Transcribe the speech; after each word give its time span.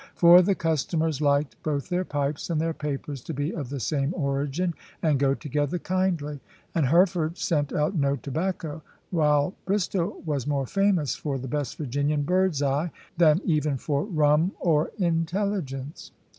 For 0.15 0.41
the 0.41 0.55
customers 0.55 1.21
liked 1.21 1.61
both 1.61 1.89
their 1.89 2.03
pipes 2.03 2.49
and 2.49 2.59
their 2.59 2.73
papers 2.73 3.21
to 3.21 3.35
be 3.35 3.51
of 3.53 3.69
the 3.69 3.79
same 3.79 4.15
origin, 4.17 4.73
and 4.99 5.19
go 5.19 5.35
together 5.35 5.77
kindly. 5.77 6.39
And 6.73 6.87
Hereford 6.87 7.37
sent 7.37 7.71
out 7.71 7.93
no 7.95 8.15
tobacco; 8.15 8.81
while 9.11 9.53
Bristol 9.65 10.23
was 10.25 10.47
more 10.47 10.65
famous 10.65 11.15
for 11.15 11.37
the 11.37 11.47
best 11.47 11.77
Virginian 11.77 12.23
birdseye, 12.23 12.87
than 13.17 13.41
even 13.45 13.77
for 13.77 14.03
rum, 14.05 14.53
or 14.59 14.89
intelligence. 14.97 16.09